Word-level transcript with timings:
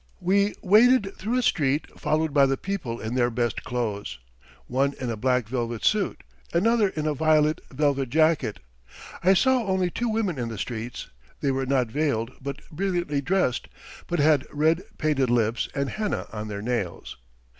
We 0.19 0.55
waded 0.63 1.15
through 1.15 1.37
a 1.37 1.43
street, 1.43 1.85
followed 1.99 2.33
by 2.33 2.47
the 2.47 2.57
people 2.57 2.99
in 2.99 3.13
their 3.13 3.29
best 3.29 3.63
clothes 3.63 4.17
one 4.65 4.93
in 4.99 5.11
a 5.11 5.15
black 5.15 5.47
velvet 5.47 5.85
suit, 5.85 6.23
another 6.53 6.87
in 6.89 7.05
a 7.05 7.13
violet 7.13 7.61
velvet 7.71 8.09
jacket. 8.09 8.61
I 9.23 9.35
saw 9.35 9.63
only 9.63 9.91
two 9.91 10.09
women 10.09 10.39
in 10.39 10.49
the 10.49 10.57
streets; 10.57 11.11
they 11.41 11.51
were 11.51 11.67
not 11.67 11.89
veiled 11.89 12.31
nor 12.43 12.55
brilliantly 12.71 13.21
dressed, 13.21 13.67
but 14.07 14.17
had 14.17 14.47
red 14.51 14.81
painted 14.97 15.29
lips 15.29 15.69
and 15.75 15.87
henna 15.91 16.25
on 16.33 16.47
their 16.47 16.63
nails. 16.63 17.17